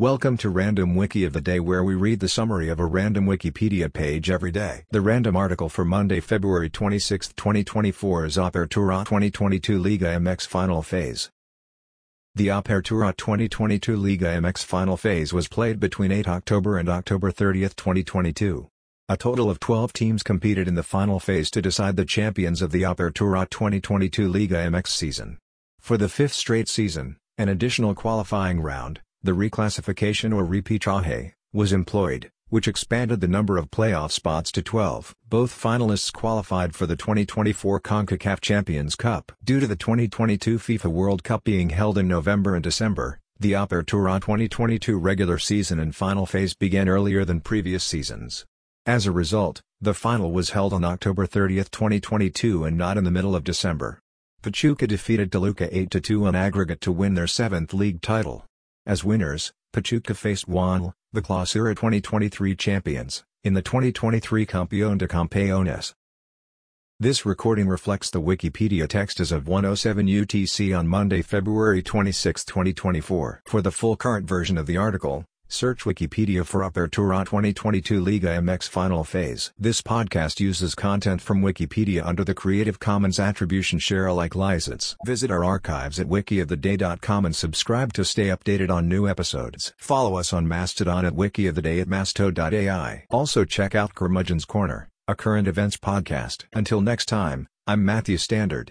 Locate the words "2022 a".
17.60-19.16